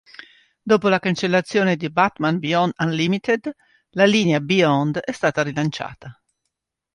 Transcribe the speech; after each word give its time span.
Dopo 0.63 0.87
la 0.89 0.97
cancellazione 0.97 1.75
di 1.75 1.91
"Batman 1.91 2.39
Beyond 2.39 2.73
Unlimited", 2.79 3.51
la 3.91 4.05
linea 4.05 4.39
"Beyond" 4.41 4.97
è 4.97 5.11
stata 5.11 5.43
rilanciata. 5.43 6.19